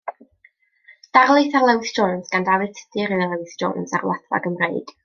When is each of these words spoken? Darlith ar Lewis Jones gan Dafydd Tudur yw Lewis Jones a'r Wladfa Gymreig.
Darlith 1.17 1.53
ar 1.59 1.67
Lewis 1.71 1.93
Jones 1.99 2.33
gan 2.35 2.49
Dafydd 2.49 2.75
Tudur 2.87 3.15
yw 3.21 3.23
Lewis 3.27 3.57
Jones 3.65 3.97
a'r 4.01 4.11
Wladfa 4.11 4.47
Gymreig. 4.49 4.95